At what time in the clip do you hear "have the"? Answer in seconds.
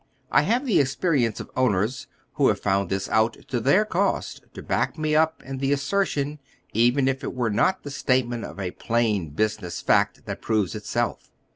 0.41-0.79